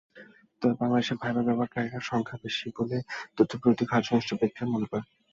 [0.61, 2.97] তবে বাংলাদেশে ভাইবার ব্যবহারকারীর সংখ্যা বেশি বলে
[3.37, 5.05] তথ্যপ্রযুক্তি খাত-সংশ্লিষ্ট ব্যক্তিরা মনে করেন।